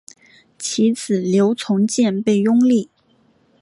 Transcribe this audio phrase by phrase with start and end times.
[0.57, 2.89] 其子刘从谏被拥立。